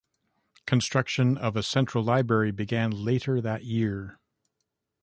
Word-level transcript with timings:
Construction 0.65 1.37
of 1.37 1.55
a 1.55 1.61
Central 1.61 2.03
Library 2.03 2.49
began 2.49 2.89
later 2.89 3.39
that 3.39 3.65
year. 3.65 4.17